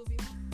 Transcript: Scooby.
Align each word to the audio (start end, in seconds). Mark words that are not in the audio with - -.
Scooby. 0.00 0.49